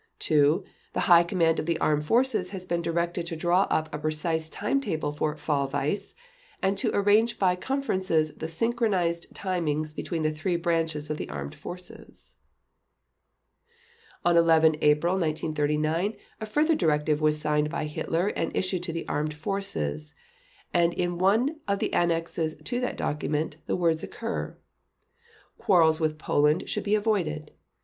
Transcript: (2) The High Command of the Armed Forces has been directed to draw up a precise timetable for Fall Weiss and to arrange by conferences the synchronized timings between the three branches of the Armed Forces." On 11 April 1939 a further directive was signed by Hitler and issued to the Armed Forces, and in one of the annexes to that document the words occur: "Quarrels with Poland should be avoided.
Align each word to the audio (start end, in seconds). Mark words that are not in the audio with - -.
(2) 0.17 0.63
The 0.93 0.99
High 1.01 1.21
Command 1.21 1.59
of 1.59 1.67
the 1.67 1.77
Armed 1.77 2.03
Forces 2.07 2.49
has 2.49 2.65
been 2.65 2.81
directed 2.81 3.27
to 3.27 3.35
draw 3.35 3.67
up 3.69 3.87
a 3.93 3.99
precise 3.99 4.49
timetable 4.49 5.11
for 5.11 5.35
Fall 5.37 5.69
Weiss 5.71 6.15
and 6.59 6.75
to 6.79 6.89
arrange 6.95 7.37
by 7.37 7.55
conferences 7.55 8.33
the 8.33 8.47
synchronized 8.47 9.31
timings 9.35 9.95
between 9.95 10.23
the 10.23 10.31
three 10.31 10.55
branches 10.55 11.11
of 11.11 11.17
the 11.17 11.29
Armed 11.29 11.53
Forces." 11.53 12.33
On 14.25 14.35
11 14.35 14.77
April 14.81 15.19
1939 15.19 16.15
a 16.41 16.45
further 16.47 16.73
directive 16.73 17.21
was 17.21 17.39
signed 17.39 17.69
by 17.69 17.85
Hitler 17.85 18.29
and 18.29 18.55
issued 18.57 18.81
to 18.81 18.91
the 18.91 19.07
Armed 19.07 19.35
Forces, 19.35 20.15
and 20.73 20.95
in 20.95 21.19
one 21.19 21.59
of 21.67 21.77
the 21.77 21.93
annexes 21.93 22.55
to 22.63 22.79
that 22.79 22.97
document 22.97 23.57
the 23.67 23.75
words 23.75 24.01
occur: 24.01 24.57
"Quarrels 25.59 25.99
with 25.99 26.17
Poland 26.17 26.67
should 26.67 26.83
be 26.85 26.95
avoided. 26.95 27.51